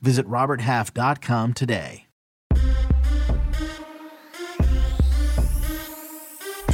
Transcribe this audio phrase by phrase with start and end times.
[0.00, 2.06] Visit RobertHalf.com today.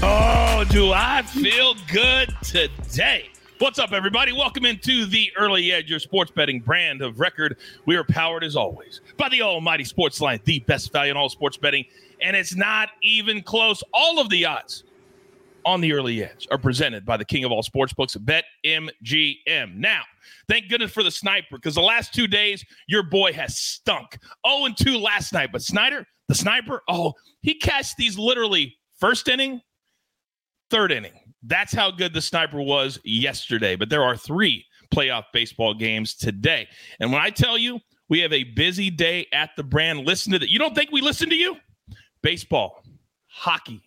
[0.04, 3.30] Oh, do I feel good today?
[3.58, 4.32] What's up, everybody?
[4.32, 7.56] Welcome into the Early Edge, your sports betting brand of record.
[7.86, 11.28] We are powered, as always, by the almighty sports line, the best value in all
[11.28, 11.84] sports betting.
[12.20, 13.84] And it's not even close.
[13.94, 14.82] All of the odds
[15.64, 19.76] on the Early Edge are presented by the king of all sports books, BetMGM.
[19.76, 20.02] Now,
[20.48, 24.18] thank goodness for the sniper, because the last two days, your boy has stunk.
[24.46, 25.50] 0 and 2 last night.
[25.52, 29.60] But Snyder, the sniper, oh, he cashed these literally first inning,
[30.70, 31.12] third inning.
[31.42, 33.76] That's how good the sniper was yesterday.
[33.76, 36.68] But there are three playoff baseball games today.
[37.00, 40.38] And when I tell you we have a busy day at the brand, listen to
[40.38, 40.50] that.
[40.50, 41.56] You don't think we listen to you?
[42.22, 42.84] Baseball,
[43.26, 43.82] hockey,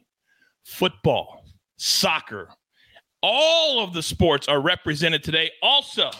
[0.66, 1.45] football,
[1.78, 2.50] soccer,
[3.22, 5.52] all of the sports are represented today.
[5.62, 6.12] Also,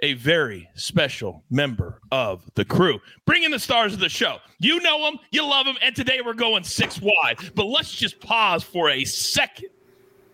[0.00, 3.00] a very special member of the crew.
[3.24, 4.38] Bring in the stars of the show.
[4.58, 7.38] You know them, you love them, and today we're going six wide.
[7.54, 9.70] But let's just pause for a second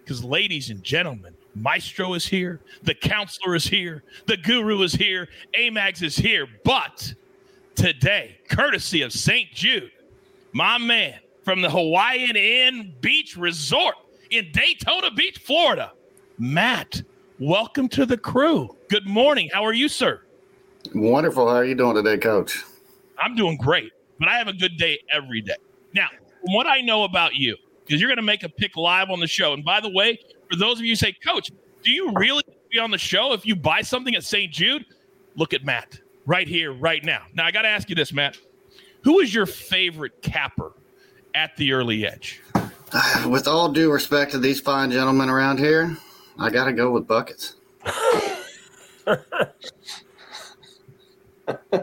[0.01, 5.29] because, ladies and gentlemen, Maestro is here, the counselor is here, the guru is here,
[5.57, 6.49] Amags is here.
[6.65, 7.15] But
[7.77, 9.53] today, courtesy of St.
[9.53, 9.93] Jude,
[10.53, 13.95] my man from the Hawaiian Inn Beach Resort
[14.31, 15.93] in Daytona Beach, Florida,
[16.39, 17.03] Matt,
[17.39, 18.77] welcome to the crew.
[18.89, 19.51] Good morning.
[19.53, 20.23] How are you, sir?
[20.95, 21.49] Wonderful.
[21.49, 22.63] How are you doing today, Coach?
[23.19, 25.57] I'm doing great, but I have a good day every day.
[25.95, 26.09] Now,
[26.41, 29.19] from what I know about you, because you're going to make a pick live on
[29.19, 29.53] the show.
[29.53, 31.51] And by the way, for those of you who say, Coach,
[31.83, 34.53] do you really be on the show if you buy something at St.
[34.53, 34.87] Jude?
[35.35, 37.23] Look at Matt right here, right now.
[37.35, 38.39] Now, I got to ask you this, Matt.
[39.03, 40.73] Who is your favorite capper
[41.35, 42.41] at the early edge?
[43.27, 45.97] With all due respect to these fine gentlemen around here,
[46.39, 47.55] I got to go with buckets.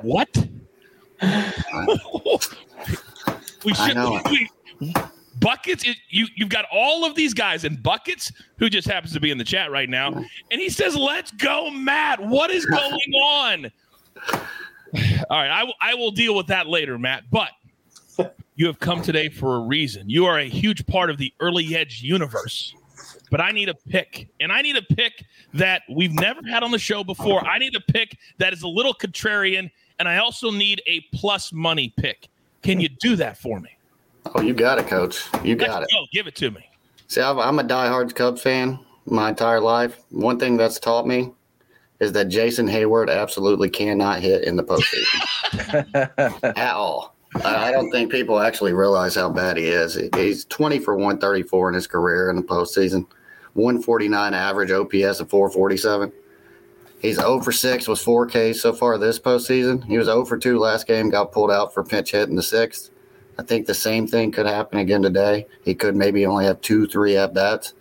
[0.02, 0.30] what?
[3.64, 3.96] we should.
[3.96, 4.22] know.
[4.30, 4.50] We,
[5.40, 5.86] buckets.
[5.86, 9.32] It, you you've got all of these guys in buckets who just happens to be
[9.32, 12.20] in the chat right now, and he says, "Let's go, Matt.
[12.20, 13.72] What is going on?"
[15.30, 17.24] All right, I I will deal with that later, Matt.
[17.32, 17.50] But
[18.58, 20.10] you have come today for a reason.
[20.10, 22.74] You are a huge part of the early edge universe.
[23.30, 25.24] But I need a pick, and I need a pick
[25.54, 27.46] that we've never had on the show before.
[27.46, 29.70] I need a pick that is a little contrarian,
[30.00, 32.30] and I also need a plus money pick.
[32.64, 33.70] Can you do that for me?
[34.34, 35.24] Oh, you got it, Coach.
[35.44, 35.96] You got Let's it.
[35.96, 36.06] go.
[36.12, 36.68] Give it to me.
[37.08, 40.00] See, I'm I'm a diehard Cubs fan my entire life.
[40.10, 41.32] One thing that's taught me
[42.00, 46.10] is that Jason Heyward absolutely cannot hit in the postseason
[46.58, 47.17] at all.
[47.46, 50.00] I don't think people actually realize how bad he is.
[50.16, 53.06] He's 20 for 134 in his career in the postseason,
[53.54, 56.12] 149 average OPS of 447.
[57.00, 59.84] He's 0 for 6 with 4 Ks so far this postseason.
[59.86, 62.44] He was 0 for 2 last game, got pulled out for pinch hit in the
[62.44, 62.90] sixth.
[63.38, 65.46] I think the same thing could happen again today.
[65.64, 67.74] He could maybe only have two, three at bats.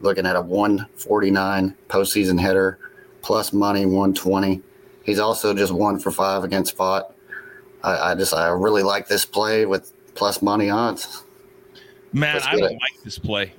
[0.00, 2.78] Looking at a 149 postseason hitter,
[3.22, 4.62] plus money 120.
[5.02, 7.12] He's also just one for five against Pfaadt.
[7.82, 11.24] I, I just I really like this play with plus money odds.
[12.12, 13.52] Man, Let's I don't like this play.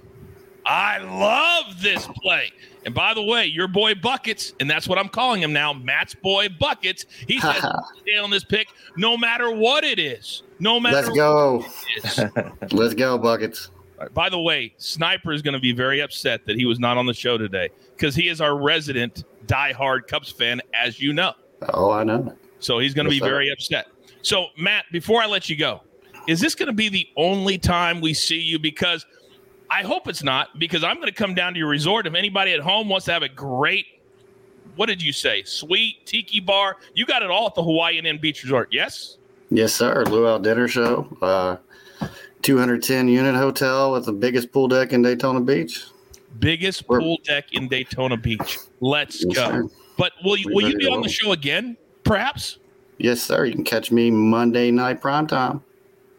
[0.66, 2.52] I love this play.
[2.86, 6.14] And by the way, your boy Buckets, and that's what I'm calling him now, Matt's
[6.14, 7.06] boy Buckets.
[7.28, 7.64] He says
[8.02, 10.44] stay on this pick no matter what it is.
[10.60, 11.58] No matter Let's go.
[11.58, 12.72] what it is.
[12.74, 13.72] Let's go, buckets.
[14.14, 17.06] By the way, Sniper is going to be very upset that he was not on
[17.06, 21.34] the show today because he is our resident diehard Cubs fan, as you know.
[21.74, 22.34] Oh, I know.
[22.60, 23.26] So he's going to be sir.
[23.26, 23.88] very upset.
[24.22, 25.82] So, Matt, before I let you go,
[26.28, 28.60] is this going to be the only time we see you?
[28.60, 29.06] Because
[29.70, 32.06] I hope it's not, because I'm going to come down to your resort.
[32.06, 33.86] If anybody at home wants to have a great,
[34.76, 35.44] what did you say?
[35.44, 36.78] Sweet tiki bar.
[36.94, 38.70] You got it all at the Hawaiian Inn Beach Resort.
[38.72, 39.18] Yes?
[39.50, 40.04] Yes, sir.
[40.06, 41.08] Luau Dinner Show.
[41.22, 41.58] Uh,
[42.42, 45.86] 210 unit hotel with the biggest pool deck in Daytona Beach.
[46.40, 48.58] Biggest We're- pool deck in Daytona Beach.
[48.80, 49.50] Let's Yes, go.
[49.50, 49.70] sir.
[49.98, 52.58] But will you, will you be on the show again, perhaps?
[53.00, 53.46] Yes, sir.
[53.46, 55.64] You can catch me Monday night prime time.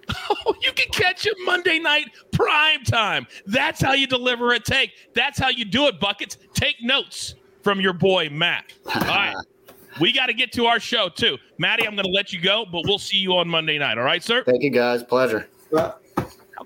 [0.47, 3.29] Oh, you can catch him Monday night prime time.
[3.47, 4.91] That's how you deliver a take.
[5.15, 6.37] That's how you do it, Buckets.
[6.53, 8.73] Take notes from your boy, Matt.
[8.93, 9.37] All right.
[10.01, 11.39] we got to get to our show too.
[11.59, 13.99] Maddie, I'm going to let you go, but we'll see you on Monday night.
[13.99, 14.43] All right, sir?
[14.43, 15.05] Thank you, guys.
[15.05, 15.49] Pleasure.
[15.73, 15.95] How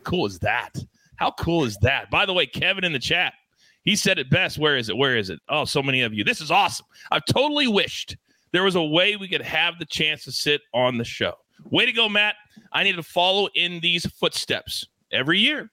[0.05, 0.83] cool is that?
[1.17, 2.11] How cool is that?
[2.11, 3.35] By the way, Kevin in the chat,
[3.83, 4.57] he said it best.
[4.57, 4.97] Where is it?
[4.97, 5.41] Where is it?
[5.51, 6.25] Oh, so many of you.
[6.25, 6.87] This is awesome.
[7.11, 8.17] I've totally wished
[8.55, 11.33] there was a way we could have the chance to sit on the show.
[11.71, 12.37] Way to go, Matt.
[12.73, 15.71] I need to follow in these footsteps every year.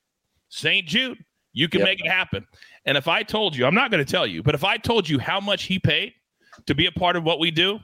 [0.49, 0.87] St.
[0.87, 1.23] Jude,
[1.53, 1.89] you can yep.
[1.89, 2.45] make it happen.
[2.85, 5.07] And if I told you, I'm not going to tell you, but if I told
[5.07, 6.13] you how much he paid
[6.65, 7.79] to be a part of what we do,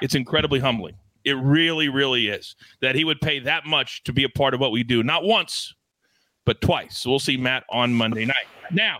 [0.00, 0.94] it's incredibly humbling.
[1.24, 4.60] It really, really is that he would pay that much to be a part of
[4.60, 5.02] what we do.
[5.02, 5.74] Not once,
[6.44, 6.98] but twice.
[6.98, 8.46] So we'll see Matt on Monday night.
[8.70, 8.98] Now,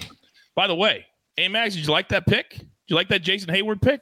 [0.56, 1.06] by the way,
[1.38, 2.50] Amags, did you like that pick?
[2.50, 4.00] Did you like that Jason Heyward pick?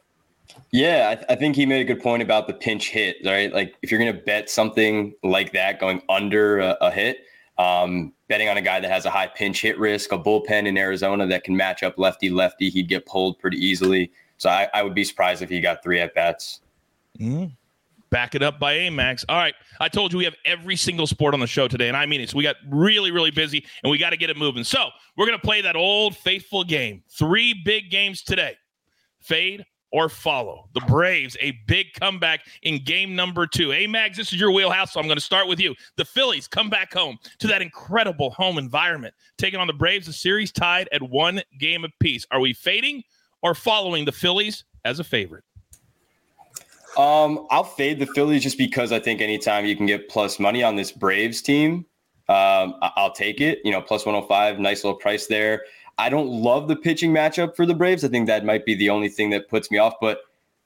[0.73, 3.53] Yeah, I, th- I, think he made a good point about the pinch hit, right?
[3.53, 7.25] Like if you're going to bet something like that going under a, a hit,
[7.59, 10.77] um, betting on a guy that has a high pinch hit risk, a bullpen in
[10.77, 14.13] Arizona that can match up lefty lefty, he'd get pulled pretty easily.
[14.39, 16.61] So I, I would be surprised if he got three at bats.
[17.19, 17.53] Mm.
[18.11, 19.25] Back it up by Amags.
[19.29, 19.55] All right.
[19.81, 22.21] I told you we have every single sport on the show today, and I mean
[22.21, 22.31] it.
[22.31, 24.63] So we got really, really busy, and we got to get it moving.
[24.63, 27.03] So we're going to play that old faithful game.
[27.09, 28.57] Three big games today
[29.21, 30.69] fade or follow.
[30.75, 33.71] The Braves, a big comeback in game number two.
[33.71, 35.75] Hey, Mags, this is your wheelhouse, so I'm going to start with you.
[35.97, 40.13] The Phillies come back home to that incredible home environment, taking on the Braves, a
[40.13, 42.27] series tied at one game apiece.
[42.31, 43.03] Are we fading
[43.43, 45.45] or following the Phillies as a favorite?
[46.97, 50.63] Um, I'll fade the Phillies just because I think anytime you can get plus money
[50.63, 51.85] on this Braves team,
[52.29, 53.61] um, I'll take it.
[53.65, 55.63] You know, plus 105, nice little price there.
[55.99, 58.05] I don't love the pitching matchup for the Braves.
[58.05, 59.95] I think that might be the only thing that puts me off.
[60.01, 60.21] But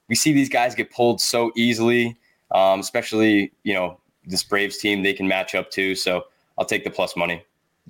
[0.09, 2.17] we see these guys get pulled so easily,
[2.51, 5.03] um, especially you know this Braves team.
[5.03, 5.95] They can match up too.
[5.95, 6.25] So
[6.57, 7.43] I'll take the plus money.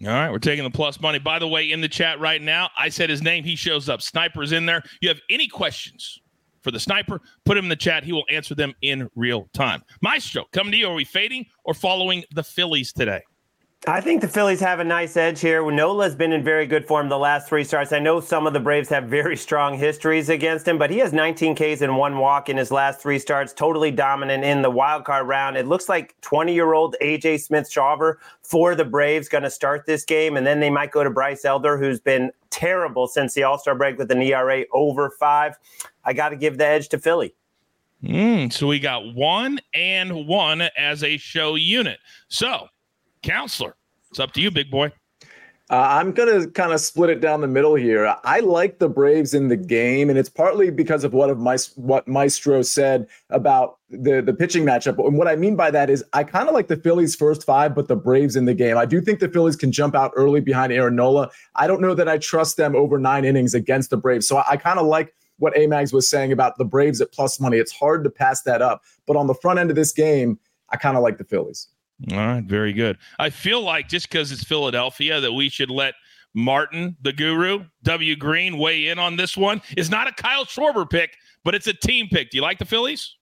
[0.04, 1.20] All right, we're taking the plus money.
[1.20, 3.44] By the way, in the chat right now, I said his name.
[3.44, 4.02] He shows up.
[4.02, 4.84] Sniper's in there.
[5.02, 6.20] You have any questions
[6.62, 7.22] for the sniper?
[7.46, 8.04] Put him in the chat.
[8.04, 9.84] He will answer them in real time.
[10.02, 10.88] Maestro, coming to you.
[10.88, 13.22] Are we fading or following the Phillies today?
[13.88, 15.63] I think the Phillies have a nice edge here.
[15.72, 17.92] Nola's been in very good form the last three starts.
[17.92, 21.13] I know some of the Braves have very strong histories against him, but he has
[21.13, 25.04] 19 Ks and one walk in his last three starts, totally dominant in the wild
[25.04, 25.57] card round.
[25.57, 29.88] It looks like 20 year old AJ Smith Shawver for the Braves going to start
[29.88, 33.42] this game, and then they might go to Bryce Elder, who's been terrible since the
[33.42, 35.57] All Star break with an ERA over five.
[36.06, 37.34] I got to give the edge to Philly.
[38.04, 42.00] Mm, so we got one and one as a show unit.
[42.27, 42.68] So
[43.24, 43.76] Counselor,
[44.10, 44.92] it's up to you, big boy.
[45.72, 48.14] Uh, I'm going to kind of split it down the middle here.
[48.26, 51.56] I like the Braves in the game, and it's partly because of what of my,
[51.76, 55.00] what Maestro said about the the pitching matchup.
[55.08, 57.74] And what I mean by that is I kind of like the Phillies first five,
[57.74, 58.78] but the Braves in the game.
[58.78, 61.30] I do think the Phillies can jump out early behind Aaron Nola.
[61.56, 64.28] I don't know that I trust them over nine innings against the Braves.
[64.28, 67.40] So I, I kind of like what Amags was saying about the Braves at plus
[67.40, 67.56] money.
[67.56, 68.84] It's hard to pass that up.
[69.08, 70.38] But on the front end of this game,
[70.68, 71.70] I kind of like the Phillies.
[72.09, 72.98] All right, very good.
[73.19, 75.94] I feel like just because it's Philadelphia that we should let
[76.33, 78.15] Martin, the guru, W.
[78.15, 79.62] Green, weigh in on this one.
[79.77, 82.31] It's not a Kyle Schwarber pick, but it's a team pick.
[82.31, 83.15] Do you like the Phillies?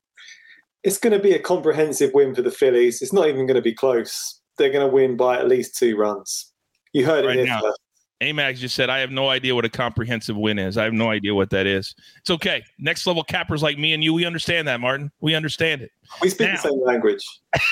[0.83, 3.01] It's going to be a comprehensive win for the Phillies.
[3.01, 4.39] It's not even going to be close.
[4.57, 6.53] They're going to win by at least two runs.
[6.93, 7.61] You heard right it here now.
[7.61, 7.79] first.
[8.21, 10.77] Amags just said, I have no idea what a comprehensive win is.
[10.77, 11.95] I have no idea what that is.
[12.17, 12.63] It's okay.
[12.77, 15.11] Next level cappers like me and you, we understand that, Martin.
[15.21, 15.91] We understand it.
[16.21, 17.25] We speak now, the same language.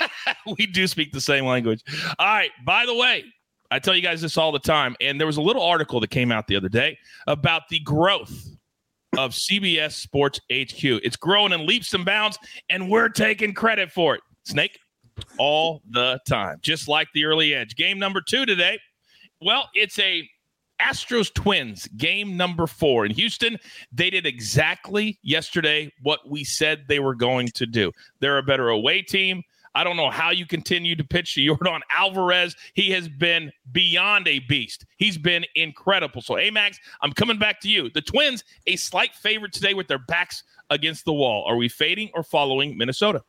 [0.58, 1.84] we do speak the same language.
[2.18, 2.52] All right.
[2.66, 3.26] By the way,
[3.72, 4.96] I tell you guys this all the time.
[5.02, 8.48] And there was a little article that came out the other day about the growth
[9.18, 10.84] of CBS Sports HQ.
[10.84, 12.38] It's growing in leaps and bounds,
[12.70, 14.22] and we're taking credit for it.
[14.44, 14.80] Snake,
[15.38, 17.76] all the time, just like the early edge.
[17.76, 18.80] Game number two today.
[19.42, 20.28] Well, it's a
[20.82, 23.58] Astros Twins, game number four in Houston.
[23.92, 27.92] They did exactly yesterday what we said they were going to do.
[28.20, 29.44] They're a better away team.
[29.76, 32.56] I don't know how you continue to pitch to Yordan Alvarez.
[32.74, 34.86] He has been beyond a beast.
[34.98, 36.22] He's been incredible.
[36.22, 37.90] So, Amags, I'm coming back to you.
[37.92, 41.46] The Twins, a slight favorite today with their backs against the wall.
[41.48, 43.24] Are we fading or following Minnesota?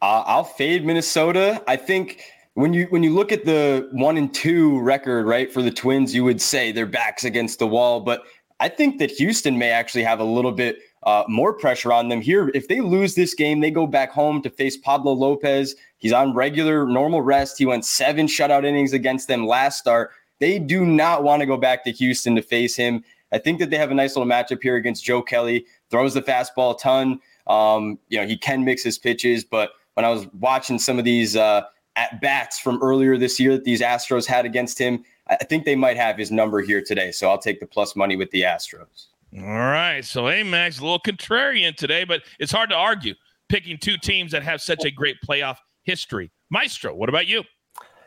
[0.00, 1.62] Uh, I'll fade Minnesota.
[1.66, 2.22] I think
[2.54, 6.14] when you when you look at the one and two record, right, for the Twins,
[6.14, 8.00] you would say their backs against the wall.
[8.00, 8.24] But
[8.58, 12.20] I think that Houston may actually have a little bit uh, more pressure on them
[12.20, 12.50] here.
[12.54, 15.74] If they lose this game, they go back home to face Pablo Lopez.
[15.98, 17.56] He's on regular normal rest.
[17.58, 20.10] He went seven shutout innings against them last start.
[20.40, 23.04] They do not want to go back to Houston to face him.
[23.32, 25.64] I think that they have a nice little matchup here against Joe Kelly.
[25.90, 27.20] Throws the fastball a ton.
[27.46, 31.04] Um, you know, he can mix his pitches, but when I was watching some of
[31.04, 31.62] these uh,
[31.96, 35.04] at bats from earlier this year that these Astros had against him.
[35.28, 37.12] I think they might have his number here today.
[37.12, 39.08] So I'll take the plus money with the Astros.
[39.36, 40.04] All right.
[40.04, 43.14] So Amags a little contrarian today, but it's hard to argue
[43.48, 46.30] picking two teams that have such a great playoff history.
[46.50, 47.42] Maestro, what about you?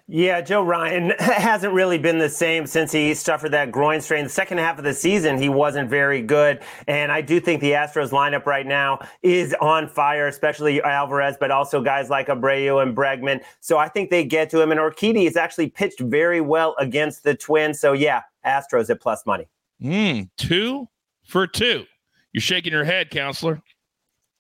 [0.08, 4.26] Yeah, Joe Ryan hasn't really been the same since he suffered that groin strain.
[4.26, 6.62] The second half of the season, he wasn't very good.
[6.88, 11.52] And I do think the Astros lineup right now is on fire, especially Alvarez, but
[11.52, 13.42] also guys like Abreu and Bregman.
[13.62, 14.72] So I think they get to him.
[14.72, 17.80] And Urquidy has actually pitched very well against the Twins.
[17.80, 19.48] So yeah, Astros at plus money.
[19.82, 20.90] Mm, two
[21.24, 21.86] for two.
[22.34, 23.62] You're shaking your head, counselor.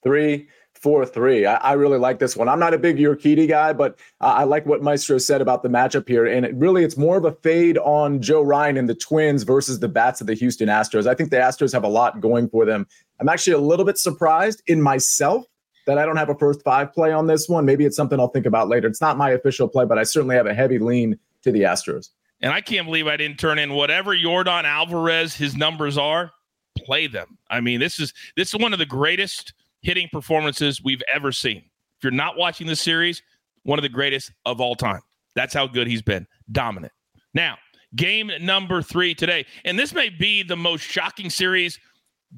[0.03, 0.49] Three
[0.83, 1.45] four three.
[1.45, 2.49] I, I, really like this one.
[2.49, 5.69] I'm not a big Urquidy guy, but uh, I like what Maestro said about the
[5.69, 6.25] matchup here.
[6.25, 9.79] And it really, it's more of a fade on Joe Ryan and the Twins versus
[9.79, 11.07] the bats of the Houston Astros.
[11.07, 12.85] I think the Astros have a lot going for them.
[13.21, 15.45] I'm actually a little bit surprised in myself
[15.87, 17.63] that I don't have a first five play on this one.
[17.63, 18.89] Maybe it's something I'll think about later.
[18.89, 22.09] It's not my official play, but I certainly have a heavy lean to the Astros.
[22.41, 26.31] And I can't believe I didn't turn in whatever Yordan Alvarez his numbers are.
[26.77, 27.37] Play them.
[27.49, 31.57] I mean, this is this is one of the greatest hitting performances we've ever seen.
[31.57, 33.21] If you're not watching the series,
[33.63, 35.01] one of the greatest of all time.
[35.35, 36.25] That's how good he's been.
[36.51, 36.93] Dominant.
[37.33, 37.57] Now,
[37.95, 39.45] game number three today.
[39.65, 41.79] And this may be the most shocking series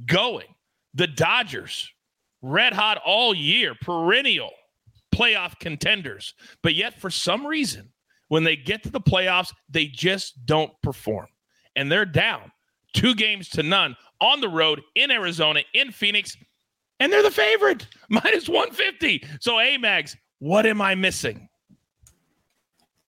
[0.06, 0.48] going.
[0.94, 1.90] The Dodgers,
[2.42, 4.52] red hot all year, perennial
[5.14, 6.34] playoff contenders.
[6.62, 7.92] But yet, for some reason,
[8.28, 11.28] when they get to the playoffs, they just don't perform.
[11.76, 12.52] And they're down
[12.94, 16.38] two games to none on the road in Arizona, in Phoenix
[17.00, 19.26] and they're the favorite, minus 150.
[19.40, 21.50] So, Amags, what am I missing?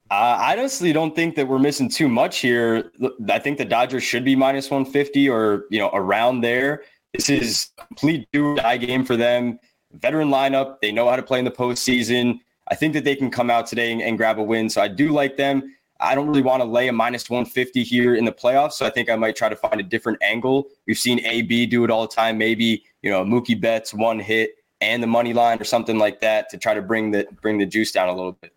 [0.09, 2.91] Uh, I honestly don't think that we're missing too much here.
[3.29, 6.83] I think the Dodgers should be minus 150 or, you know, around there.
[7.13, 9.59] This is a complete do or die game for them.
[9.91, 10.79] Veteran lineup.
[10.81, 12.39] They know how to play in the postseason.
[12.69, 14.69] I think that they can come out today and, and grab a win.
[14.69, 15.75] So I do like them.
[15.99, 18.73] I don't really want to lay a minus 150 here in the playoffs.
[18.73, 20.67] So I think I might try to find a different angle.
[20.85, 22.37] We've seen AB do it all the time.
[22.37, 26.49] Maybe, you know, Mookie Betts one hit and the money line or something like that
[26.49, 28.53] to try to bring the bring the juice down a little bit.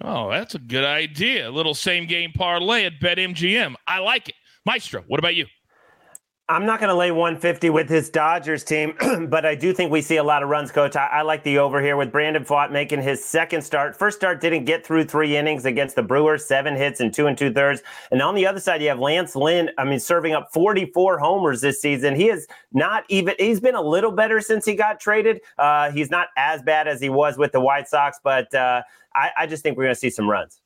[0.00, 1.48] Oh, that's a good idea.
[1.48, 3.74] A little same game parlay at BetMGM.
[3.86, 4.34] I like it.
[4.64, 5.46] Maestro, what about you?
[6.48, 8.94] I'm not going to lay 150 with his Dodgers team,
[9.28, 10.96] but I do think we see a lot of runs, coach.
[10.96, 13.96] I, I, like the over here with Brandon Pfaadt making his second start.
[13.96, 17.38] First start didn't get through three innings against the Brewers, seven hits and two and
[17.38, 17.82] two thirds.
[18.10, 21.60] And on the other side, you have Lance Lynn, I mean, serving up 44 homers
[21.60, 22.16] this season.
[22.16, 25.40] He is not even, he's been a little better since he got traded.
[25.58, 28.82] Uh, he's not as bad as he was with the White Sox, but uh,
[29.14, 30.61] I, I just think we're going to see some runs.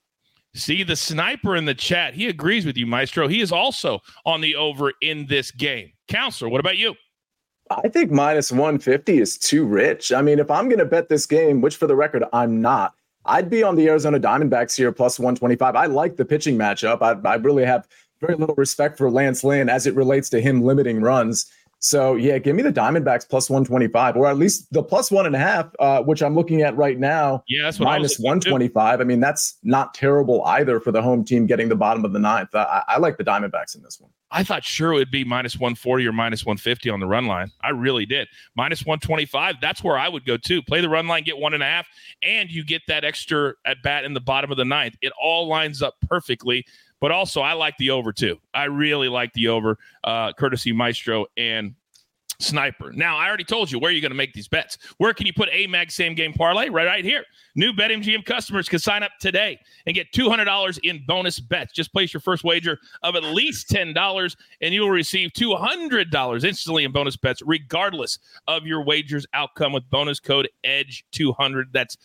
[0.57, 2.15] See the sniper in the chat.
[2.15, 3.29] He agrees with you, Maestro.
[3.29, 5.93] He is also on the over in this game.
[6.09, 6.95] Counselor, what about you?
[7.71, 10.13] I think minus 150 is too rich.
[10.13, 12.95] I mean, if I'm going to bet this game, which for the record, I'm not,
[13.27, 15.75] I'd be on the Arizona Diamondbacks here plus 125.
[15.77, 17.03] I like the pitching matchup.
[17.03, 17.87] I, I really have
[18.21, 21.51] very little respect for Lance Lynn as it relates to him limiting runs.
[21.87, 25.37] So yeah, give me the Diamondbacks plus 125, or at least the plus one and
[25.37, 27.45] a half, uh, which I'm looking at right now.
[27.47, 29.01] Yeah, that's minus 125.
[29.01, 32.19] I mean, that's not terrible either for the home team getting the bottom of the
[32.19, 32.53] ninth.
[32.57, 34.11] I, I like the Diamondbacks in this one.
[34.33, 37.53] I thought sure it would be minus 140 or minus 150 on the run line.
[37.63, 38.27] I really did.
[38.57, 40.63] Minus 125, that's where I would go too.
[40.63, 41.87] Play the run line, get one and a half,
[42.21, 44.97] and you get that extra at bat in the bottom of the ninth.
[45.03, 46.67] It all lines up perfectly.
[47.01, 48.39] But also, I like the over too.
[48.55, 51.75] I really like the over, uh, courtesy Maestro and
[52.39, 52.93] Sniper.
[52.93, 54.77] Now, I already told you where you're going to make these bets.
[54.99, 56.69] Where can you put a mag same game parlay?
[56.69, 57.25] Right, right here.
[57.55, 61.73] New BetMGM customers can sign up today and get $200 in bonus bets.
[61.73, 66.85] Just place your first wager of at least $10 and you will receive $200 instantly
[66.85, 71.65] in bonus bets, regardless of your wager's outcome with bonus code EDGE200.
[71.73, 71.97] That's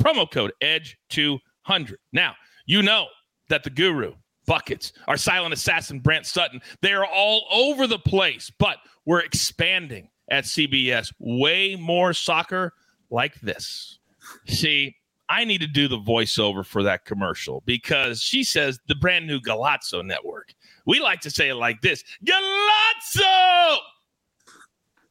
[0.00, 1.94] promo code EDGE200.
[2.12, 2.34] Now,
[2.66, 3.06] you know
[3.48, 4.14] that the guru
[4.50, 6.60] buckets, our silent assassin, Brant Sutton.
[6.82, 11.12] They are all over the place, but we're expanding at CBS.
[11.20, 12.72] Way more soccer
[13.10, 14.00] like this.
[14.48, 14.96] See,
[15.28, 19.38] I need to do the voiceover for that commercial because she says the brand new
[19.38, 20.52] Golazo network.
[20.84, 23.76] We like to say it like this Golazo!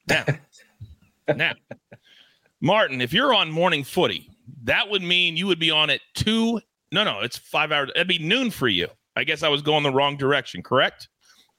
[0.10, 0.26] Now,
[1.34, 1.54] now,
[2.60, 4.30] Martin, if you're on morning footy,
[4.64, 6.60] that would mean you would be on at two.
[6.92, 7.90] No, no, it's five hours.
[7.96, 8.90] It'd be noon for you.
[9.20, 11.10] I guess I was going the wrong direction, correct?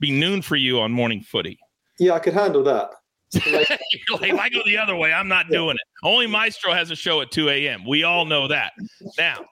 [0.00, 1.58] Be noon for you on morning footy.
[1.98, 2.90] Yeah, I could handle that.
[3.34, 5.58] like, if I go the other way, I'm not yeah.
[5.58, 5.86] doing it.
[6.02, 7.84] Only Maestro has a show at 2 a.m.
[7.86, 8.72] We all know that.
[9.18, 9.44] Now,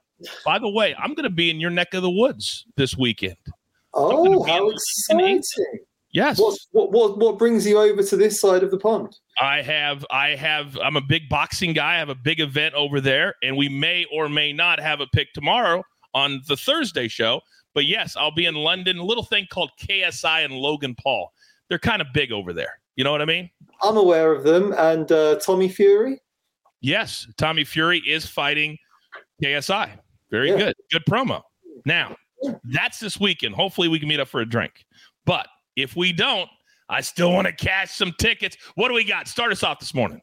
[0.44, 3.36] by the way, I'm going to be in your neck of the woods this weekend.
[3.94, 5.42] Oh, how exciting!
[6.12, 6.38] Yes.
[6.38, 9.16] What, what, what what brings you over to this side of the pond?
[9.40, 11.96] I have I have I'm a big boxing guy.
[11.96, 15.06] I have a big event over there, and we may or may not have a
[15.14, 15.82] pick tomorrow
[16.14, 17.40] on the Thursday show.
[17.74, 21.32] But yes, I'll be in London, a little thing called KSI and Logan Paul.
[21.68, 22.80] they're kind of big over there.
[22.96, 23.50] You know what I mean?
[23.82, 24.74] I'm aware of them.
[24.78, 26.18] And uh, Tommy Fury?
[26.80, 28.78] Yes, Tommy Fury is fighting
[29.42, 29.90] KSI.
[30.30, 30.56] Very Yeah.
[30.56, 30.74] good.
[30.90, 31.42] Good promo.
[31.84, 32.16] Now,
[32.64, 33.54] that's this weekend.
[33.54, 34.84] Hopefully, we can meet up for a drink.
[35.26, 35.46] But
[35.76, 36.48] if we don't,
[36.88, 38.56] I still want to cash some tickets.
[38.74, 39.28] What do we got?
[39.28, 40.20] Start us off this morning.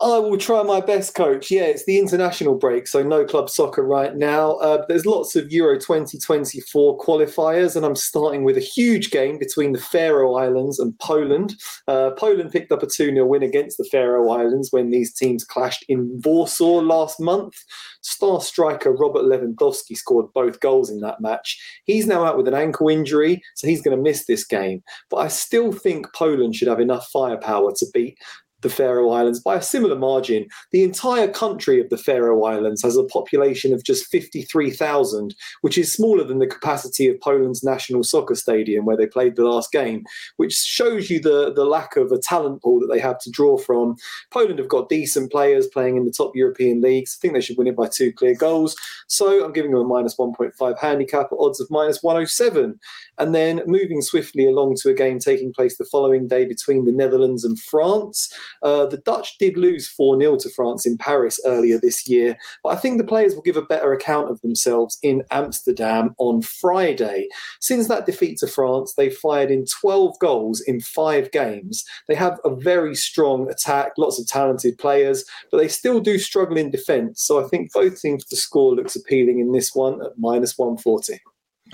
[0.00, 1.50] I will try my best, coach.
[1.50, 4.52] Yeah, it's the international break, so no club soccer right now.
[4.58, 9.72] Uh, there's lots of Euro 2024 qualifiers, and I'm starting with a huge game between
[9.72, 11.56] the Faroe Islands and Poland.
[11.88, 15.42] Uh, Poland picked up a 2 0 win against the Faroe Islands when these teams
[15.42, 17.54] clashed in Warsaw last month.
[18.02, 21.58] Star striker Robert Lewandowski scored both goals in that match.
[21.86, 24.80] He's now out with an ankle injury, so he's going to miss this game.
[25.10, 28.16] But I still think Poland should have enough firepower to beat
[28.60, 30.46] the Faroe Islands by a similar margin.
[30.72, 35.92] The entire country of the Faroe Islands has a population of just 53,000, which is
[35.92, 40.04] smaller than the capacity of Poland's national soccer stadium where they played the last game,
[40.36, 43.56] which shows you the, the lack of a talent pool that they have to draw
[43.56, 43.96] from.
[44.30, 47.16] Poland have got decent players playing in the top European leagues.
[47.16, 48.76] I think they should win it by two clear goals.
[49.06, 52.78] So I'm giving them a minus 1.5 handicap at odds of minus 107.
[53.18, 56.92] And then moving swiftly along to a game taking place the following day between the
[56.92, 58.32] Netherlands and France.
[58.62, 62.70] Uh, the Dutch did lose 4 0 to France in Paris earlier this year, but
[62.70, 67.28] I think the players will give a better account of themselves in Amsterdam on Friday.
[67.60, 71.84] Since that defeat to France, they fired in 12 goals in five games.
[72.08, 76.56] They have a very strong attack, lots of talented players, but they still do struggle
[76.56, 77.22] in defence.
[77.22, 81.20] So I think both teams to score looks appealing in this one at minus 140.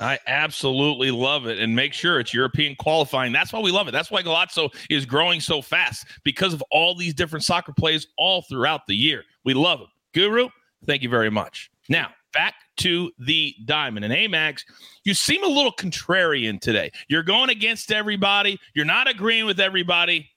[0.00, 1.58] I absolutely love it.
[1.58, 3.32] And make sure it's European qualifying.
[3.32, 3.92] That's why we love it.
[3.92, 8.42] That's why Golazo is growing so fast because of all these different soccer plays all
[8.42, 9.24] throughout the year.
[9.44, 9.88] We love them.
[10.12, 10.48] Guru,
[10.86, 11.70] thank you very much.
[11.88, 14.62] Now, back to the diamond and Amags.
[15.04, 16.90] You seem a little contrarian today.
[17.08, 18.58] You're going against everybody.
[18.74, 20.28] You're not agreeing with everybody.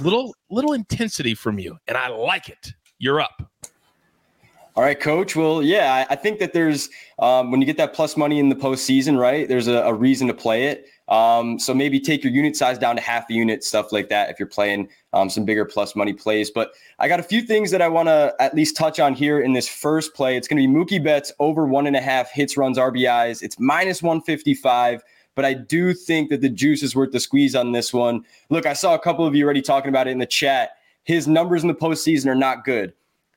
[0.00, 2.72] Little little intensity from you, and I like it.
[2.98, 3.49] You're up.
[4.80, 5.36] All right, coach.
[5.36, 8.54] Well, yeah, I, think that there's um, when you get that plus money in the
[8.54, 9.46] postseason, right?
[9.46, 10.86] There's a, a reason to play it.
[11.08, 14.30] Um, so maybe take your unit size down to half a unit, stuff like that,
[14.30, 16.50] if you're playing um, some bigger plus money plays.
[16.50, 19.38] But I got a few things that I want to at least touch on here
[19.38, 20.38] in this first play.
[20.38, 23.42] It's going to be Mookie Betts over one and a half hits, runs, RBIs.
[23.42, 25.02] It's minus 155
[25.36, 28.24] but I do think that the juice is worth the squeeze on this one.
[28.48, 30.70] Look, I saw a couple of you already talking about it in the chat.
[31.04, 32.92] His numbers in the postseason are not good.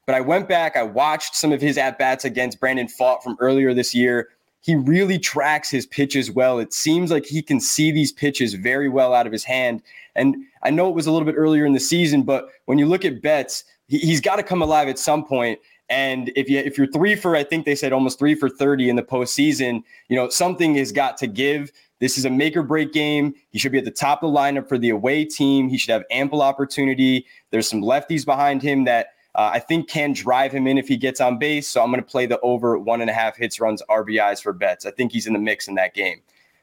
[0.05, 3.37] But I went back, I watched some of his at bats against Brandon Pfaadt from
[3.39, 4.29] earlier this year.
[4.59, 6.59] He really tracks his pitches well.
[6.59, 9.81] It seems like he can see these pitches very well out of his hand.
[10.15, 12.85] And I know it was a little bit earlier in the season, but when you
[12.85, 15.59] look at Betts, he, he's got to come alive at some point.
[15.89, 18.89] And if you if you're three for, I think they said almost three for 30
[18.89, 21.71] in the postseason, you know, something has got to give.
[21.99, 23.33] This is a make or break game.
[23.51, 25.69] He should be at the top of the lineup for the away team.
[25.69, 27.25] He should have ample opportunity.
[27.51, 30.97] There's some lefties behind him that uh, I think can drive him in if he
[30.97, 31.67] gets on base.
[31.67, 34.53] So I'm going to play the over one and a half hits, runs, RBIs for
[34.53, 34.85] Betts.
[34.85, 36.21] I think he's in the mix in that game.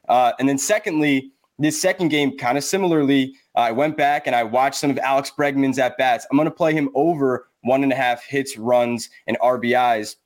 [0.08, 4.34] Uh, and then secondly, this second game, kind of similarly, uh, I went back and
[4.34, 6.26] I watched some of Alex Bregman's at bats.
[6.30, 10.16] I'm going to play him over one and a half hits, runs, and RBIs.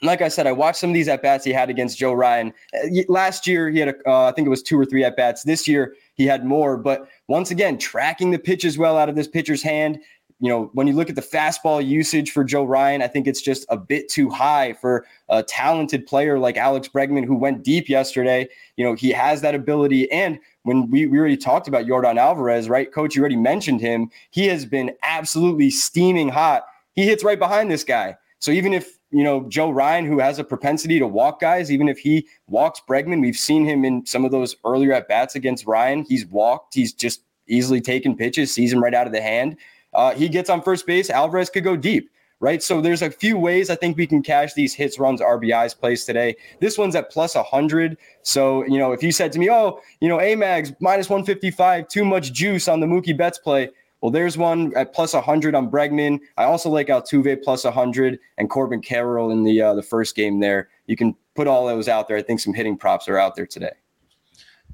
[0.00, 2.52] Like I said, I watched some of these at bats he had against Joe Ryan.
[2.74, 5.16] Uh, Last year, he had, a, uh, I think it was two or three at
[5.16, 5.44] bats.
[5.44, 6.76] This year, he had more.
[6.76, 10.00] But once again, tracking the pitches well out of this pitcher's hand.
[10.42, 13.40] You know, when you look at the fastball usage for Joe Ryan, I think it's
[13.40, 17.88] just a bit too high for a talented player like Alex Bregman, who went deep
[17.88, 18.48] yesterday.
[18.76, 20.10] You know, he has that ability.
[20.10, 22.92] And when we, we already talked about Yordan Alvarez, right?
[22.92, 24.10] Coach, you already mentioned him.
[24.30, 26.64] He has been absolutely steaming hot.
[26.94, 28.16] He hits right behind this guy.
[28.40, 31.88] So even if, you know, Joe Ryan, who has a propensity to walk guys, even
[31.88, 35.68] if he walks Bregman, we've seen him in some of those earlier at bats against
[35.68, 36.04] Ryan.
[36.08, 39.56] He's walked, he's just easily taken pitches, sees him right out of the hand.
[39.94, 41.10] Uh, he gets on first base.
[41.10, 42.62] Alvarez could go deep, right?
[42.62, 46.04] So there's a few ways I think we can cash these hits, runs, RBIs plays
[46.04, 46.36] today.
[46.60, 47.98] This one's at plus 100.
[48.22, 52.04] So, you know, if you said to me, oh, you know, Amags minus 155, too
[52.04, 53.70] much juice on the Mookie Betts play.
[54.00, 56.18] Well, there's one at plus 100 on Bregman.
[56.36, 60.40] I also like Altuve plus 100 and Corbin Carroll in the uh, the first game
[60.40, 60.68] there.
[60.86, 62.16] You can put all those out there.
[62.16, 63.70] I think some hitting props are out there today.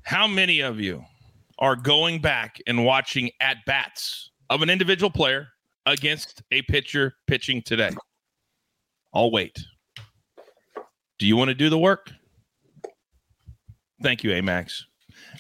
[0.03, 1.05] How many of you
[1.59, 5.49] are going back and watching at bats of an individual player
[5.87, 7.91] against a pitcher pitching today?
[9.15, 9.59] I'll wait.
[11.19, 12.13] Do you want to do the work?
[14.03, 14.83] Thank you, Amags.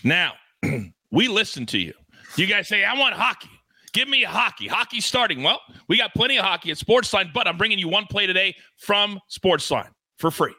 [0.03, 0.33] Now,
[1.12, 1.94] we listen to you.
[2.37, 3.51] You guys say, I want hockey.
[3.92, 4.66] Give me hockey.
[4.66, 5.42] Hockey starting.
[5.42, 8.55] Well, we got plenty of hockey at Sportsline, but I'm bringing you one play today
[8.77, 10.55] from Sportsline for free.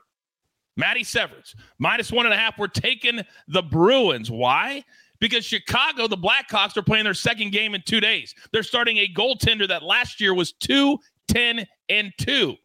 [0.78, 2.58] Matty Severance, minus one and a half.
[2.58, 4.32] We're taking the Bruins.
[4.32, 4.84] Why?
[5.20, 8.34] Because Chicago, the Blackhawks, are playing their second game in two days.
[8.52, 10.98] They're starting a goaltender that last year was 2
[11.30, 12.56] 10 and 2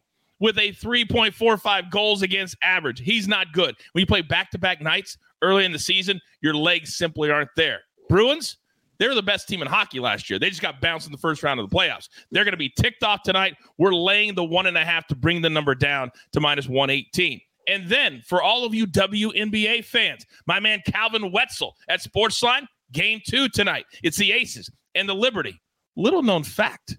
[0.41, 3.01] with a 3.45 goals against average.
[3.01, 3.77] He's not good.
[3.93, 7.51] When you play back to back nights early in the season, your legs simply aren't
[7.57, 7.81] there.
[8.09, 8.57] Bruins,
[8.99, 10.39] they were the best team in hockey last year.
[10.39, 12.09] They just got bounced in the first round of the playoffs.
[12.31, 13.55] They're going to be ticked off tonight.
[13.79, 17.41] We're laying the one and a half to bring the number down to minus 118.
[17.69, 23.21] And then for all of you WNBA fans, my man Calvin Wetzel at Sportsline, game
[23.27, 23.87] two tonight.
[24.03, 25.61] It's the Aces and the Liberty.
[25.97, 26.97] Little known fact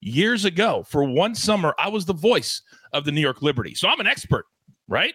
[0.00, 3.74] years ago, for one summer, I was the voice of the New York Liberty.
[3.74, 4.44] So I'm an expert,
[4.88, 5.14] right?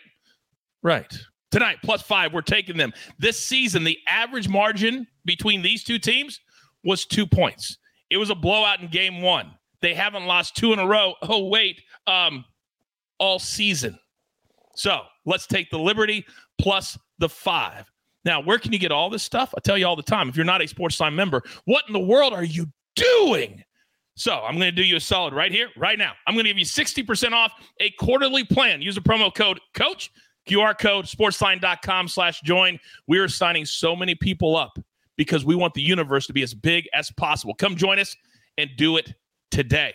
[0.82, 1.14] Right.
[1.52, 2.94] Tonight, plus five, we're taking them.
[3.18, 6.40] This season, the average margin between these two teams
[6.84, 7.78] was two points.
[8.10, 9.52] It was a blowout in game one.
[9.82, 11.16] They haven't lost two in a row.
[11.22, 12.46] Oh, wait, um,
[13.18, 13.98] all season.
[14.80, 16.26] So let's take the Liberty
[16.58, 17.92] plus the five.
[18.24, 19.54] Now, where can you get all this stuff?
[19.58, 20.30] I tell you all the time.
[20.30, 22.66] If you're not a Sports Sportsline member, what in the world are you
[22.96, 23.62] doing?
[24.16, 26.14] So I'm going to do you a solid right here, right now.
[26.26, 28.82] I'm going to give you 60% off a quarterly plan.
[28.82, 30.12] Use the promo code COACH,
[30.48, 32.80] QR code, sportsline.com slash join.
[33.06, 34.80] We are signing so many people up
[35.18, 37.54] because we want the universe to be as big as possible.
[37.54, 38.16] Come join us
[38.58, 39.14] and do it
[39.52, 39.94] today.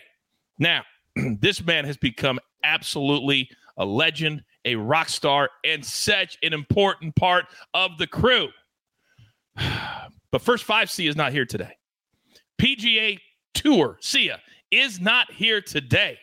[0.59, 0.83] Now,
[1.39, 7.45] this man has become absolutely a legend, a rock star, and such an important part
[7.73, 8.49] of the crew.
[10.31, 11.77] But first five Sia is not here today.
[12.59, 13.19] PGA
[13.53, 16.17] Tour, Sia, is not here today.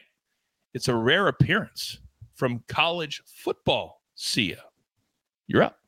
[0.74, 1.98] It's a rare appearance
[2.34, 4.62] from college football, Sia.
[5.46, 5.78] You're up.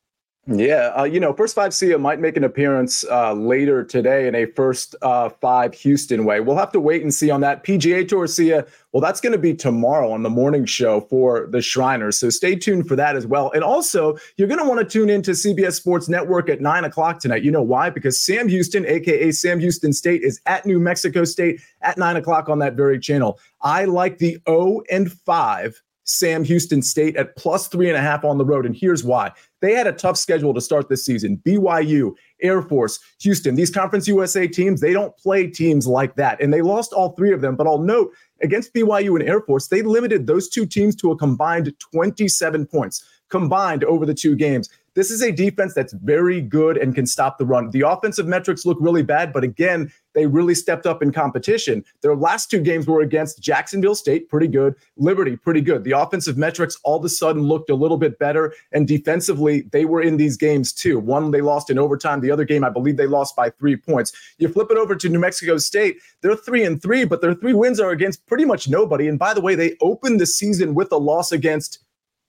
[0.46, 4.35] Yeah, uh, you know, first five Sia might make an appearance uh, later today in
[4.35, 6.40] a first uh, five Houston way.
[6.40, 8.66] We'll have to wait and see on that PGA Tour Sia.
[8.92, 12.18] Well, that's going to be tomorrow on the morning show for the Shriners.
[12.18, 13.52] So stay tuned for that as well.
[13.52, 17.20] And also, you're going to want to tune into CBS Sports Network at nine o'clock
[17.20, 17.42] tonight.
[17.42, 17.88] You know why?
[17.88, 22.50] Because Sam Houston, aka Sam Houston State, is at New Mexico State at nine o'clock
[22.50, 23.40] on that very channel.
[23.62, 28.24] I like the O and 5 Sam Houston State at plus three and a half
[28.24, 28.66] on the road.
[28.66, 31.38] And here's why they had a tough schedule to start this season.
[31.44, 36.40] BYU, Air Force, Houston, these Conference USA teams, they don't play teams like that.
[36.40, 37.56] And they lost all three of them.
[37.56, 38.12] But I'll note
[38.42, 43.04] against BYU and Air Force, they limited those two teams to a combined 27 points
[43.30, 44.68] combined over the two games.
[44.94, 47.70] This is a defense that's very good and can stop the run.
[47.70, 51.85] The offensive metrics look really bad, but again, they really stepped up in competition.
[52.00, 55.85] Their last two games were against Jacksonville State, pretty good, Liberty, pretty good.
[55.85, 59.85] The offensive metrics all of a sudden looked a little bit better, and defensively, they
[59.85, 60.98] were in these games too.
[60.98, 64.12] One they lost in overtime, the other game, I believe they lost by three points.
[64.38, 67.55] You flip it over to New Mexico State, they're three and three, but their three
[67.55, 69.09] wins are against pretty much nobody.
[69.09, 71.81] And by the way, they opened the season with a loss against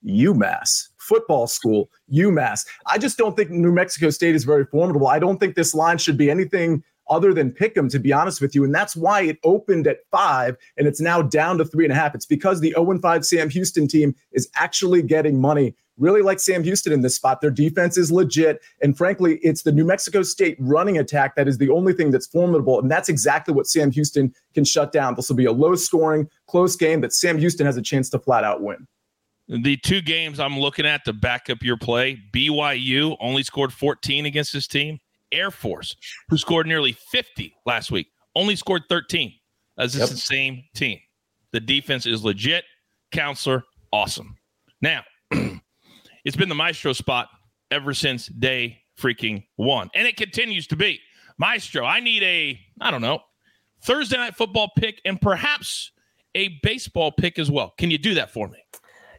[0.06, 2.66] UMass football school, UMass.
[2.88, 5.08] I just don't think New Mexico State is very formidable.
[5.08, 8.42] I don't think this line should be anything other than pick them, to be honest
[8.42, 8.64] with you.
[8.64, 11.96] And that's why it opened at five and it's now down to three and a
[11.96, 12.16] half.
[12.16, 15.76] It's because the 0 5 Sam Houston team is actually getting money.
[15.98, 17.40] Really like Sam Houston in this spot.
[17.40, 18.62] Their defense is legit.
[18.82, 22.28] And frankly, it's the New Mexico State running attack that is the only thing that's
[22.28, 22.82] formidable.
[22.82, 25.16] And that's exactly what Sam Houston can shut down.
[25.16, 28.20] This will be a low scoring, close game that Sam Houston has a chance to
[28.20, 28.88] flat out win.
[29.48, 34.26] The two games I'm looking at to back up your play BYU only scored 14
[34.26, 35.00] against this team.
[35.32, 35.96] Air Force,
[36.30, 39.34] who scored nearly 50 last week, only scored 13.
[39.78, 40.10] As this yep.
[40.10, 41.00] the same team.
[41.52, 42.64] The defense is legit.
[43.12, 44.38] Counselor, awesome.
[44.82, 45.04] Now,
[46.26, 47.28] it's been the maestro spot
[47.72, 51.00] ever since day freaking one, and it continues to be.
[51.38, 53.20] Maestro, I need a, I don't know,
[53.84, 55.92] Thursday night football pick and perhaps
[56.36, 57.74] a baseball pick as well.
[57.78, 58.60] Can you do that for me?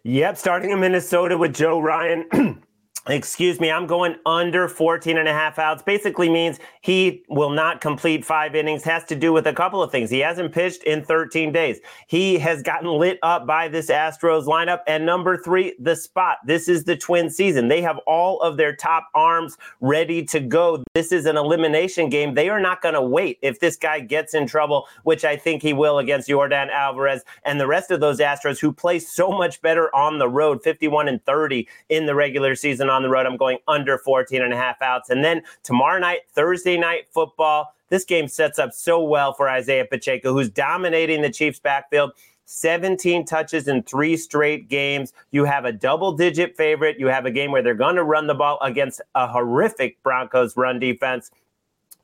[0.05, 2.63] Yep, starting in Minnesota with Joe Ryan.
[3.09, 5.81] Excuse me, I'm going under 14 and a half outs.
[5.81, 8.83] Basically means he will not complete five innings.
[8.83, 10.11] Has to do with a couple of things.
[10.11, 11.79] He hasn't pitched in 13 days.
[12.09, 14.81] He has gotten lit up by this Astros lineup.
[14.89, 16.39] And number three, the spot.
[16.47, 17.69] This is the twin season.
[17.69, 20.83] They have all of their top arms ready to go.
[20.95, 22.35] This is an elimination game.
[22.35, 25.63] They are not going to wait if this guy gets in trouble, which I think
[25.63, 29.63] he will against Yordan Alvarez and the rest of those Astros who play so much
[29.63, 33.27] better on the road, 51 and 30 in the regular season on the road.
[33.27, 35.11] I'm going under 14 and a half outs.
[35.11, 37.75] And then tomorrow night, Thursday night football.
[37.89, 42.11] This game sets up so well for Isaiah Pacheco, who's dominating the Chiefs' backfield.
[42.47, 45.13] 17 touches in three straight games.
[45.31, 46.99] You have a double digit favorite.
[46.99, 50.57] You have a game where they're going to run the ball against a horrific Broncos
[50.57, 51.31] run defense.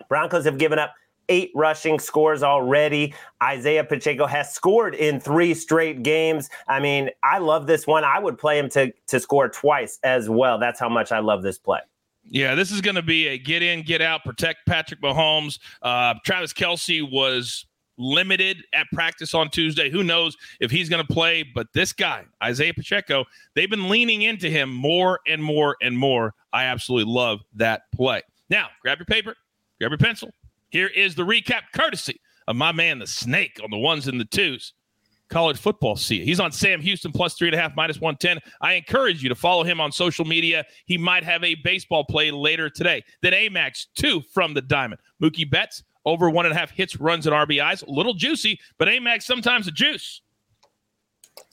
[0.09, 0.95] Broncos have given up
[1.29, 3.15] eight rushing scores already.
[3.43, 6.51] Isaiah Pacheco has scored in three straight games.
[6.69, 8.05] I mean, I love this one.
[8.05, 10.59] I would play him to to score twice as well.
[10.59, 11.81] That's how much I love this play.
[12.25, 15.59] Yeah, this is going to be a get in, get out, protect Patrick Mahomes.
[15.83, 17.67] Uh, Travis Kelce was
[17.99, 19.91] limited at practice on Tuesday.
[19.91, 21.43] Who knows if he's going to play?
[21.43, 26.35] But this guy, Isaiah Pacheco, they've been leaning into him more and more and more.
[26.53, 28.23] I absolutely love that play.
[28.49, 29.35] Now, grab your paper,
[29.81, 30.33] grab your pencil.
[30.73, 34.25] Here is the recap, courtesy of my man, the snake, on the ones and the
[34.25, 34.73] twos
[35.33, 36.25] college football see.
[36.25, 38.39] He's on Sam Houston plus three and a half, minus 110.
[38.61, 40.65] I encourage you to follow him on social media.
[40.85, 43.03] He might have a baseball play later today.
[43.23, 45.01] Then Amags, two from the Diamond.
[45.23, 47.87] Mookie Betts, over one and a half hits, runs, and RBIs.
[47.87, 50.22] A little juicy, but Amags sometimes a juice.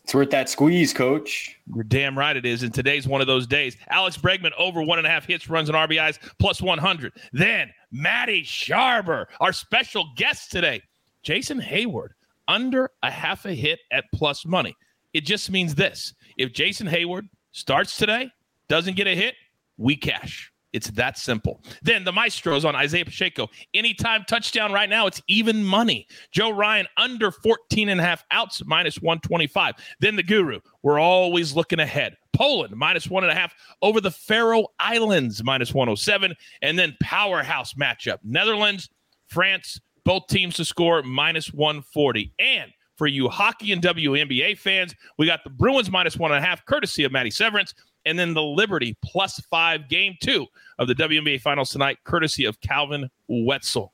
[0.09, 1.55] It's worth that squeeze, coach.
[1.71, 2.63] You're damn right it is.
[2.63, 3.77] And today's one of those days.
[3.89, 7.13] Alex Bregman over one and a half hits, runs, and RBIs, plus 100.
[7.31, 10.81] Then Maddie Sharber, our special guest today.
[11.21, 12.07] Jason Heyward
[12.47, 14.75] under a half a hit at plus money.
[15.13, 18.31] It just means this if Jason Heyward starts today,
[18.67, 19.35] doesn't get a hit,
[19.77, 20.48] we cash.
[20.73, 21.63] It's that simple.
[21.81, 23.49] Then the maestros on Isaiah Pacheco.
[23.73, 26.07] Anytime touchdown right now, it's even money.
[26.31, 29.75] Joe Ryan under 14 and a half outs, minus 125.
[29.99, 30.59] Then the guru.
[30.83, 32.15] We're always looking ahead.
[32.33, 36.35] Poland, minus one and a half over the Faroe Islands, minus 107.
[36.61, 38.19] And then powerhouse matchup.
[38.23, 38.89] Netherlands,
[39.27, 42.31] France, both teams to score minus 140.
[42.39, 46.45] And for you hockey and WNBA fans, we got the Bruins minus one and a
[46.45, 47.73] half, courtesy of Maddie Severance,
[48.05, 50.45] and then the Liberty plus five, game two
[50.77, 53.93] of the WNBA Finals tonight, courtesy of Calvin Wetzel.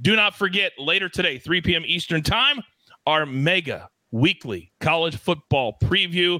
[0.00, 1.84] Do not forget later today, 3 p.m.
[1.86, 2.60] Eastern Time,
[3.06, 6.38] our mega weekly college football preview,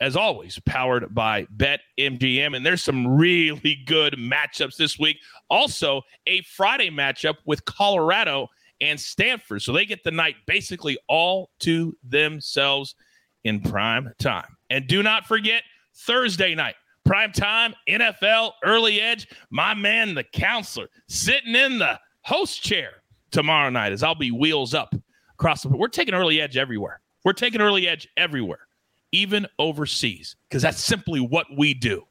[0.00, 2.56] as always, powered by BetMGM.
[2.56, 5.18] And there's some really good matchups this week.
[5.48, 8.48] Also, a Friday matchup with Colorado
[8.80, 9.62] and Stanford.
[9.62, 12.96] So they get the night basically all to themselves
[13.44, 14.56] in prime time.
[14.70, 15.62] And do not forget
[15.94, 16.74] Thursday night,
[17.04, 19.28] prime time, NFL, early edge.
[19.50, 24.74] My man, the counselor, sitting in the host chair tomorrow night as I'll be wheels
[24.74, 24.94] up
[25.34, 25.68] across the.
[25.68, 27.00] We're taking early edge everywhere.
[27.24, 28.66] We're taking early edge everywhere,
[29.12, 32.04] even overseas, because that's simply what we do.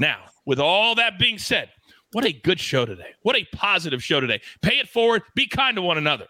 [0.00, 1.70] Now, with all that being said,
[2.12, 3.14] what a good show today.
[3.22, 4.40] What a positive show today.
[4.62, 6.26] Pay it forward, be kind to one another,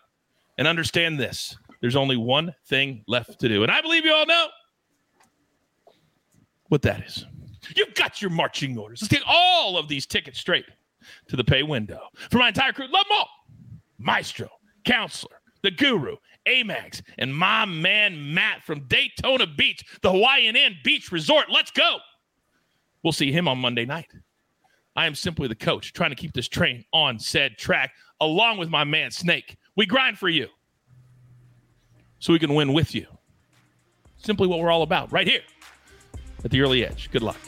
[0.58, 3.62] and understand this there's only one thing left to do.
[3.62, 4.48] And I believe you all know
[6.68, 7.24] what that is.
[7.76, 9.02] You've got your marching orders.
[9.02, 10.64] Let's take all of these tickets straight
[11.28, 12.00] to the pay window.
[12.30, 13.28] For my entire crew, love them all.
[13.98, 14.48] Maestro,
[14.84, 21.12] counselor, the guru, Amags, and my man Matt from Daytona Beach, the Hawaiian Inn Beach
[21.12, 21.46] Resort.
[21.50, 21.98] Let's go.
[23.02, 24.10] We'll see him on Monday night.
[24.96, 28.68] I am simply the coach trying to keep this train on said track along with
[28.68, 29.56] my man Snake.
[29.76, 30.48] We grind for you
[32.18, 33.06] so we can win with you.
[34.16, 35.42] Simply what we're all about right here
[36.44, 37.10] at the early edge.
[37.10, 37.38] Good luck.